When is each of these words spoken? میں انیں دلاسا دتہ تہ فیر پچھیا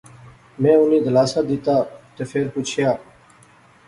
میں 0.61 0.75
انیں 0.79 1.03
دلاسا 1.07 1.39
دتہ 1.49 1.75
تہ 2.15 2.23
فیر 2.31 2.47
پچھیا 2.53 2.89